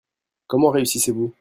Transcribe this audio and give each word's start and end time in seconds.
Comment 0.47 0.71
réussissez-vous? 0.71 1.29